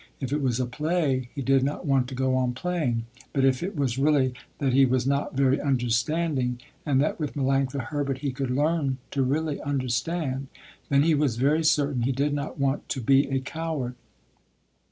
[0.19, 3.61] If it was a play he did not want to go on playing, but if
[3.61, 8.31] it was really that he was not very understanding, and that with Melanctha Herbert he
[8.31, 10.47] could learn to really understand,
[10.89, 13.93] then he was very certain he did not want to be a coward.